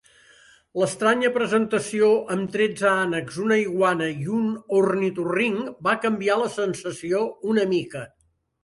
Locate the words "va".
5.91-5.97